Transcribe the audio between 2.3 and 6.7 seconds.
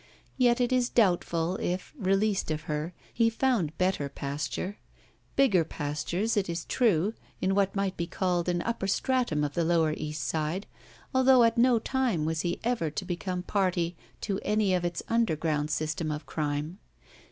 of her, he found better pasttu^. Bigger pasttu'es, it is